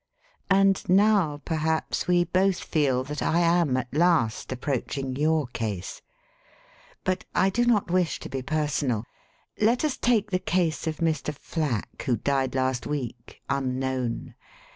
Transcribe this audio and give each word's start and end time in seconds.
"And 0.49 0.81
now, 0.89 1.43
perhaps, 1.45 2.07
we 2.07 2.23
both 2.23 2.59
feel 2.59 3.03
that 3.03 3.21
I 3.21 3.37
am 3.39 3.77
at 3.77 3.93
last 3.93 4.51
approaching 4.51 5.15
your 5.15 5.45
case. 5.45 6.01
"But 7.03 7.25
I 7.35 7.51
do 7.51 7.65
not 7.65 7.91
wish 7.91 8.19
to 8.21 8.27
be 8.29 8.41
personal. 8.41 9.03
Let 9.59 9.85
us 9.85 9.97
take 9.97 10.31
the 10.31 10.39
case 10.39 10.87
of 10.87 10.97
Mr. 11.05 11.31
Flack, 11.35 12.01
who 12.01 12.17
died 12.17 12.55
last 12.55 12.87
week, 12.87 13.43
un 13.47 13.77
known. 13.77 14.33